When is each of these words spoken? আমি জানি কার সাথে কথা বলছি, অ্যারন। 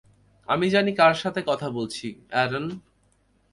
আমি 0.47 0.67
জানি 0.69 0.91
কার 0.95 1.13
সাথে 1.13 1.41
কথা 1.47 1.67
বলছি, 1.69 2.07
অ্যারন। 2.29 2.65